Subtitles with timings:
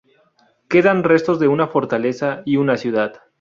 [0.67, 3.21] Quedan restos de una fortaleza y una ciudad.